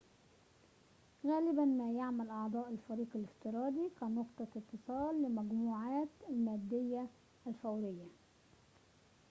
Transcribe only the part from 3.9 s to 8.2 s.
كنقطة اتصال لمجموعاتهم المادية الفورية